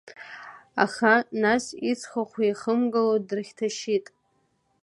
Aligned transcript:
Аха, 0.83 1.13
нас 1.43 1.65
ицхахә 1.89 2.37
еихамгыло 2.45 3.15
дрыхьҭашьит. 3.27 4.05